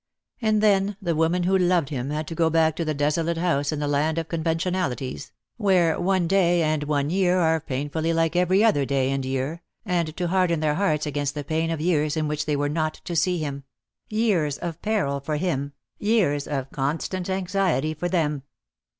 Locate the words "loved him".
1.55-2.09